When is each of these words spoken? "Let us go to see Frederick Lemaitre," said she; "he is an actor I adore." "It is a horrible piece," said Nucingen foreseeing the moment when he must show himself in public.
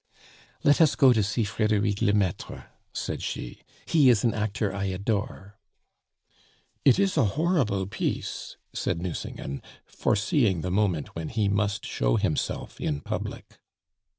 "Let 0.63 0.81
us 0.81 0.95
go 0.95 1.13
to 1.13 1.21
see 1.21 1.43
Frederick 1.43 2.01
Lemaitre," 2.01 2.65
said 2.91 3.21
she; 3.21 3.61
"he 3.85 4.09
is 4.09 4.23
an 4.23 4.33
actor 4.33 4.73
I 4.73 4.85
adore." 4.85 5.59
"It 6.83 6.97
is 6.97 7.17
a 7.17 7.25
horrible 7.37 7.85
piece," 7.85 8.57
said 8.73 8.99
Nucingen 8.99 9.61
foreseeing 9.85 10.61
the 10.61 10.71
moment 10.71 11.15
when 11.15 11.29
he 11.29 11.47
must 11.47 11.85
show 11.85 12.15
himself 12.15 12.81
in 12.81 13.01
public. 13.01 13.59